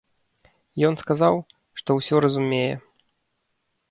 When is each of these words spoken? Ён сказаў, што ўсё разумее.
Ён 0.89 0.95
сказаў, 1.01 1.35
што 1.81 1.89
ўсё 1.99 2.15
разумее. 2.25 2.71